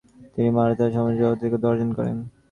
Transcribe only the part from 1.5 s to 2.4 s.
অর্জন করেন।